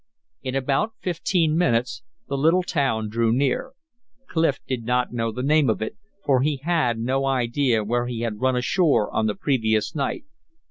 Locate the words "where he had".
7.83-8.41